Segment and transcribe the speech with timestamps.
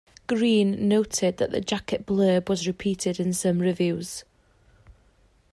[0.25, 4.23] Green noted that the jacket blurb was repeated in some reviews.